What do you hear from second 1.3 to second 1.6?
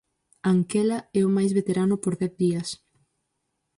máis